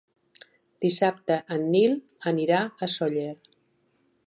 [0.85, 1.95] Dissabte en Nil
[2.33, 3.31] anirà a Sóller.